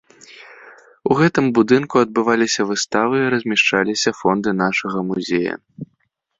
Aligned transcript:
У 1.09 1.17
гэтым 1.19 1.45
будынку 1.57 1.95
адбываліся 2.05 2.61
выставы 2.71 3.15
і 3.21 3.29
размяшчаліся 3.37 4.17
фонды 4.23 4.59
нашага 4.67 4.97
музея. 5.15 5.55